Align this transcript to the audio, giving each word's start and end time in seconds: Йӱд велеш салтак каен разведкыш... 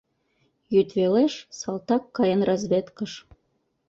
Йӱд 0.73 0.89
велеш 0.97 1.33
салтак 1.59 2.03
каен 2.15 2.41
разведкыш... 2.47 3.11